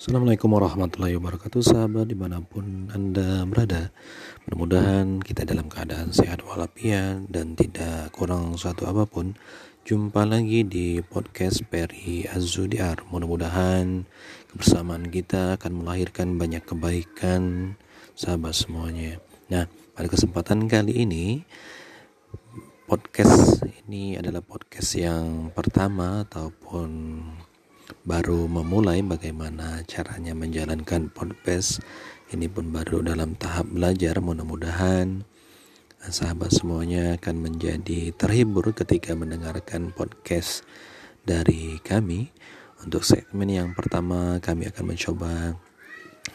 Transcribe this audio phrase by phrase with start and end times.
[0.00, 3.92] Assalamualaikum warahmatullahi wabarakatuh Sahabat di mana pun anda berada.
[4.48, 9.36] Mudah-mudahan kita dalam keadaan sehat walafiat Dan tidak kurang suatu apa pun.
[9.84, 13.04] Jumpa lagi di podcast Peri Azudiar.
[13.12, 14.08] Mudah-mudahan
[14.48, 17.76] kebersamaan kita akan melahirkan banyak kebaikan
[18.16, 19.20] Sahabat semuanya.
[19.52, 21.44] Nah pada kesempatan kali ini
[22.88, 26.90] Podcast ini adalah podcast yang pertama Ataupun
[28.02, 31.82] baru memulai bagaimana caranya menjalankan podcast.
[32.32, 35.22] Ini pun baru dalam tahap belajar mudah-mudahan
[36.02, 40.66] sahabat semuanya akan menjadi terhibur ketika mendengarkan podcast
[41.22, 42.34] dari kami.
[42.82, 45.54] Untuk segmen yang pertama kami akan mencoba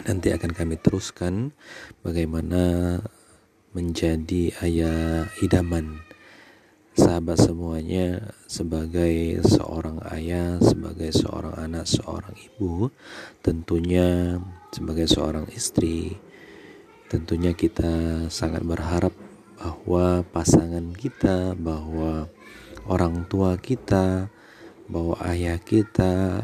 [0.08, 1.52] nanti akan kami teruskan
[2.00, 2.96] bagaimana
[3.76, 6.07] menjadi ayah idaman
[6.98, 12.90] sahabat semuanya sebagai seorang ayah, sebagai seorang anak, seorang ibu,
[13.46, 14.42] tentunya
[14.74, 16.18] sebagai seorang istri,
[17.06, 19.14] tentunya kita sangat berharap
[19.62, 22.34] bahwa pasangan kita, bahwa
[22.90, 24.34] orang tua kita,
[24.90, 26.42] bahwa ayah kita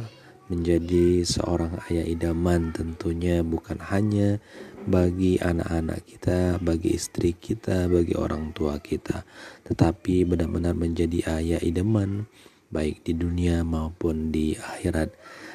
[0.54, 4.38] menjadi seorang ayah idaman tentunya bukan hanya
[4.84, 9.24] bagi anak-anak kita, bagi istri kita, bagi orang tua kita,
[9.64, 12.28] tetapi benar-benar menjadi ayah idaman
[12.74, 15.14] baik di dunia maupun di akhirat.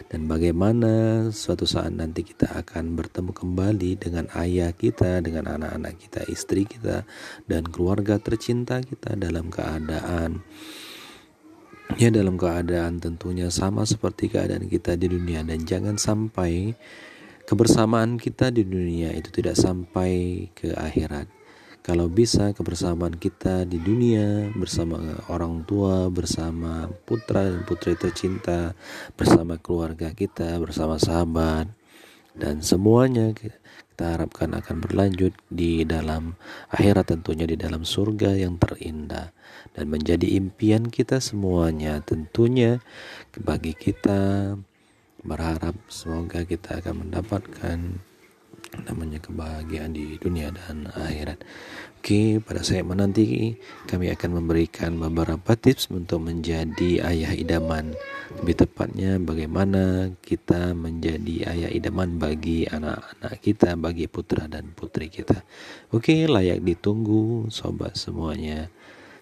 [0.08, 6.24] Dan bagaimana suatu saat nanti kita akan bertemu kembali dengan ayah kita, dengan anak-anak kita,
[6.30, 7.02] istri kita
[7.50, 10.46] dan keluarga tercinta kita dalam keadaan
[11.96, 15.42] ya dalam keadaan tentunya sama seperti keadaan kita di dunia.
[15.42, 16.72] Dan jangan sampai
[17.48, 21.24] kebersamaan kita di dunia itu tidak sampai ke akhirat.
[21.80, 25.00] Kalau bisa kebersamaan kita di dunia bersama
[25.32, 28.76] orang tua, bersama putra dan putri tercinta,
[29.16, 31.72] bersama keluarga kita, bersama sahabat
[32.38, 36.38] dan semuanya kita harapkan akan berlanjut di dalam
[36.70, 39.34] akhirat tentunya di dalam surga yang terindah
[39.74, 42.78] dan menjadi impian kita semuanya tentunya
[43.42, 44.54] bagi kita
[45.22, 47.78] berharap semoga kita akan mendapatkan
[48.84, 51.40] namanya kebahagiaan di dunia dan akhirat.
[51.98, 53.58] Oke, pada saya menanti
[53.90, 57.98] kami akan memberikan beberapa tips untuk menjadi ayah idaman.
[58.38, 65.42] Lebih tepatnya bagaimana kita menjadi ayah idaman bagi anak-anak kita, bagi putra dan putri kita.
[65.90, 68.70] Oke, layak ditunggu sobat semuanya.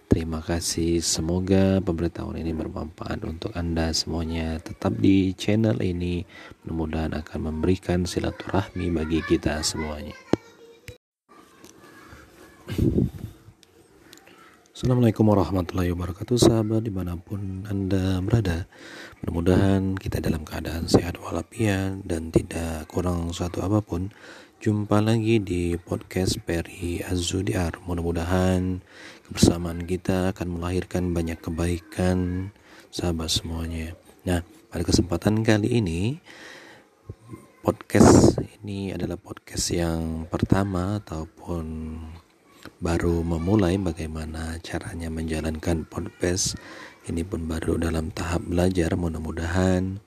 [0.06, 1.02] Terima kasih.
[1.02, 4.62] Semoga pemberitahuan ini bermanfaat untuk Anda semuanya.
[4.62, 6.22] Tetap di channel ini.
[6.62, 10.14] Mudah-mudahan akan memberikan silaturahmi bagi kita semuanya.
[14.76, 18.68] Assalamualaikum warahmatullahi wabarakatuh Sahabat di mana pun Anda berada
[19.24, 24.12] Mudah-mudahan kita dalam keadaan sehat walafiat Dan tidak kurang suatu apa pun
[24.66, 27.78] Jumpa lagi di podcast Peri Azudiar.
[27.86, 28.82] Mudah-mudahan
[29.22, 32.50] kebersamaan kita akan melahirkan banyak kebaikan
[32.90, 33.94] sahabat semuanya.
[34.26, 36.18] Nah, pada kesempatan kali ini
[37.62, 41.66] podcast ini adalah podcast yang pertama ataupun
[42.82, 46.58] baru memulai bagaimana caranya menjalankan podcast.
[47.06, 48.98] Ini pun baru dalam tahap belajar.
[48.98, 50.02] Mudah-mudahan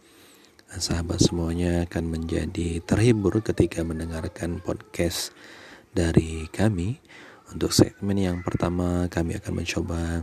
[0.78, 5.34] sahabat semuanya akan menjadi terhibur ketika mendengarkan podcast
[5.98, 7.02] dari kami.
[7.50, 10.22] Untuk segmen yang pertama kami akan mencoba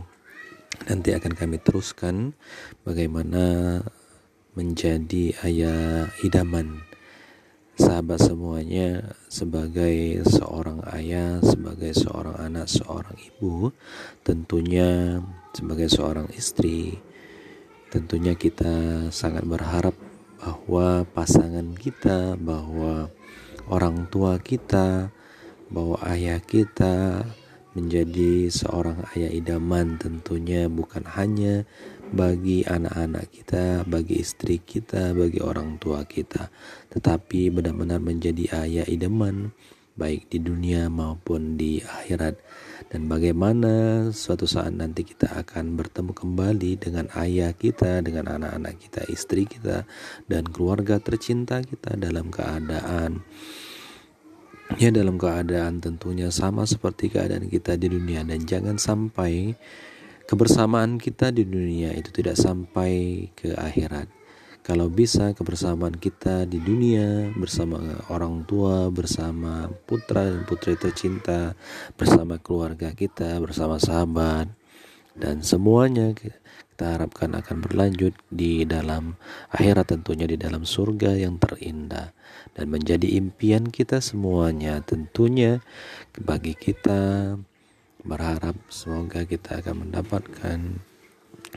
[0.87, 2.31] nanti akan kami teruskan
[2.87, 3.83] bagaimana
[4.55, 6.87] menjadi ayah idaman
[7.77, 13.69] sahabat semuanya sebagai seorang ayah, sebagai seorang anak, seorang ibu,
[14.25, 15.21] tentunya
[15.53, 16.97] sebagai seorang istri,
[17.93, 19.93] tentunya kita sangat berharap
[20.37, 23.09] bahwa pasangan kita, bahwa
[23.67, 25.09] orang tua kita,
[25.67, 27.25] bahwa ayah kita
[27.77, 31.61] menjadi seorang ayah idaman tentunya bukan hanya
[32.09, 36.49] bagi anak-anak kita, bagi istri kita, bagi orang tua kita,
[36.89, 39.53] tetapi benar-benar menjadi ayah idaman
[39.97, 42.37] baik di dunia maupun di akhirat.
[42.87, 49.01] Dan bagaimana suatu saat nanti kita akan bertemu kembali dengan ayah kita, dengan anak-anak kita,
[49.11, 49.83] istri kita
[50.29, 53.25] dan keluarga tercinta kita dalam keadaan
[54.77, 58.23] ya dalam keadaan tentunya sama seperti keadaan kita di dunia.
[58.23, 59.57] Dan jangan sampai
[60.29, 64.26] kebersamaan kita di dunia itu tidak sampai ke akhirat
[64.67, 67.79] kalau bisa kebersamaan kita di dunia bersama
[68.11, 71.55] orang tua, bersama putra dan putri tercinta,
[71.95, 74.51] bersama keluarga kita, bersama sahabat
[75.17, 79.17] dan semuanya kita harapkan akan berlanjut di dalam
[79.55, 82.13] akhirat tentunya di dalam surga yang terindah.
[82.53, 85.63] Dan menjadi impian kita semuanya tentunya
[86.19, 87.33] bagi kita
[88.03, 90.59] berharap semoga kita akan mendapatkan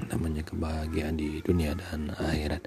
[0.08, 2.64] namanya kebahagiaan di dunia dan akhirat.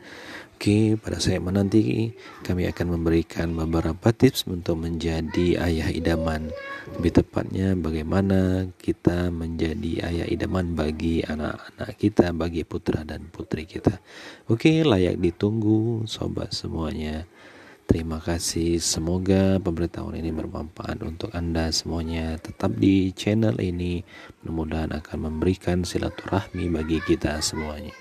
[0.54, 2.16] Oke, pada saat menanti
[2.46, 6.54] kami akan memberikan beberapa tips untuk menjadi ayah idaman.
[6.96, 14.00] Lebih tepatnya bagaimana kita menjadi ayah idaman bagi anak-anak kita, bagi putra dan putri kita.
[14.48, 17.28] Oke, layak ditunggu sobat semuanya.
[17.84, 18.80] Terima kasih.
[18.80, 22.40] Semoga pemberitahuan ini bermanfaat untuk Anda semuanya.
[22.40, 24.02] Tetap di channel ini.
[24.42, 27.94] Mudah-mudahan akan memberikan silaturahmi bagi kita semuanya.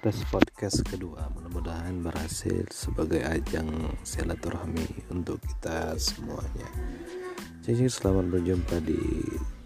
[0.00, 3.68] tes podcast kedua mudah-mudahan berhasil sebagai ajang
[4.00, 6.64] silaturahmi untuk kita semuanya
[7.60, 8.96] jadi selamat berjumpa di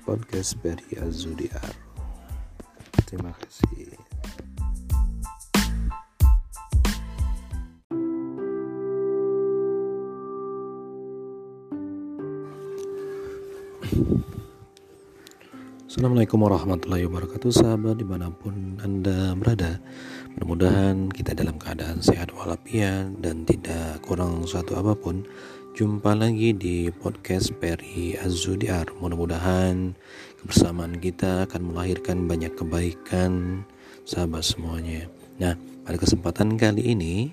[0.05, 1.73] podcast Peri Azudiar.
[3.09, 3.94] Terima kasih.
[15.94, 19.79] Assalamualaikum warahmatullahi wabarakatuh Sahabat di mana pun anda berada
[20.35, 25.23] Mudah-mudahan kita dalam keadaan sehat walafiat Dan tidak kurang suatu apa pun
[25.79, 28.91] Jumpa lagi di podcast Peri Azudiar.
[28.99, 29.94] Mudah-mudahan
[30.43, 33.62] kebersamaan kita akan melahirkan banyak kebaikan
[34.02, 35.06] sahabat semuanya.
[35.38, 35.55] Nah,
[35.87, 37.31] pada kesempatan kali ini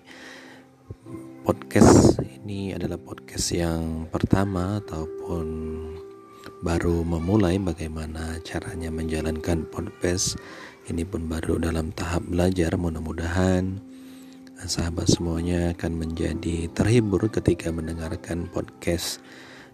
[1.41, 5.45] podcast ini adalah podcast yang pertama ataupun
[6.61, 10.37] baru memulai bagaimana caranya menjalankan podcast.
[10.85, 12.77] Ini pun baru dalam tahap belajar.
[12.77, 13.81] Mudah-mudahan
[14.61, 19.25] sahabat semuanya akan menjadi terhibur ketika mendengarkan podcast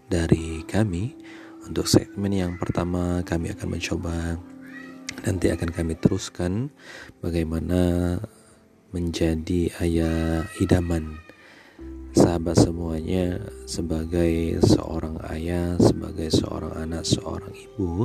[0.08, 1.12] dari kami.
[1.68, 4.40] Untuk segmen yang pertama kami akan mencoba
[5.28, 6.72] nanti akan kami teruskan
[7.20, 8.16] bagaimana
[8.96, 11.20] menjadi ayah idaman
[12.28, 18.04] sahabat semuanya sebagai seorang ayah, sebagai seorang anak, seorang ibu,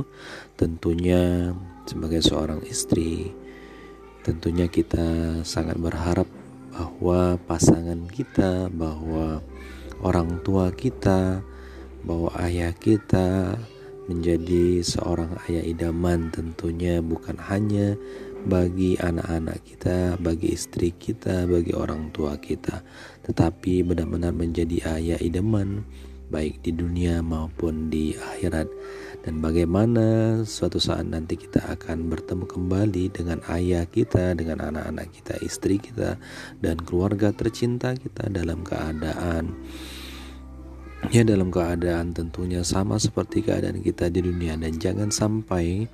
[0.56, 1.52] tentunya
[1.84, 3.36] sebagai seorang istri,
[4.24, 6.24] tentunya kita sangat berharap
[6.72, 9.44] bahwa pasangan kita, bahwa
[10.00, 11.44] orang tua kita,
[12.08, 13.60] bahwa ayah kita
[14.08, 17.92] menjadi seorang ayah idaman tentunya bukan hanya
[18.44, 22.84] bagi anak-anak kita, bagi istri kita, bagi orang tua kita,
[23.24, 25.84] tetapi benar-benar menjadi ayah idaman
[26.28, 28.68] baik di dunia maupun di akhirat.
[29.24, 35.40] Dan bagaimana suatu saat nanti kita akan bertemu kembali dengan ayah kita, dengan anak-anak kita,
[35.40, 36.20] istri kita,
[36.60, 39.56] dan keluarga tercinta kita dalam keadaan
[41.12, 44.60] ya dalam keadaan tentunya sama seperti keadaan kita di dunia.
[44.60, 45.88] Dan jangan sampai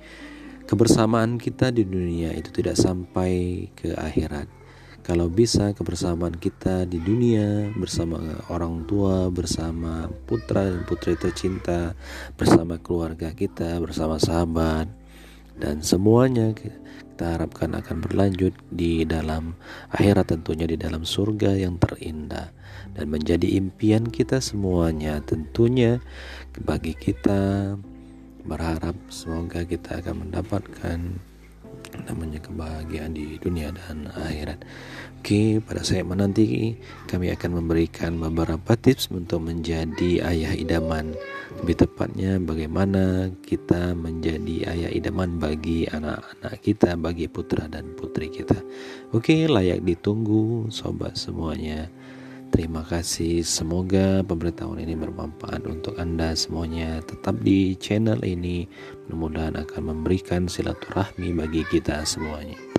[0.67, 4.60] kebersamaan kita di dunia itu tidak sampai ke akhirat
[5.01, 8.21] kalau bisa kebersamaan kita di dunia bersama
[8.53, 11.97] orang tua, bersama putra dan putri tercinta,
[12.37, 15.01] bersama keluarga kita, bersama sahabat
[15.61, 19.53] dan semuanya kita harapkan akan berlanjut di dalam
[19.93, 22.49] akhirat tentunya di dalam surga yang terindah.
[22.91, 26.01] Dan menjadi impian kita semuanya tentunya
[26.65, 27.75] bagi kita
[28.41, 30.99] berharap semoga kita akan mendapatkan
[32.07, 34.63] namanya kebahagiaan di dunia dan akhirat.
[35.21, 36.73] Oke, pada saat menanti
[37.05, 41.13] kami akan memberikan beberapa tips untuk menjadi ayah idaman.
[41.61, 48.57] Lebih tepatnya bagaimana kita menjadi ayah idaman bagi anak-anak kita, bagi putra dan putri kita.
[49.11, 51.91] Oke, layak ditunggu sobat semuanya.
[52.51, 53.47] Terima kasih.
[53.47, 56.99] Semoga pemberitahuan ini bermanfaat untuk Anda semuanya.
[56.99, 58.67] Tetap di channel ini.
[59.07, 62.70] Mudah-mudahan akan memberikan silaturahmi bagi kita semuanya.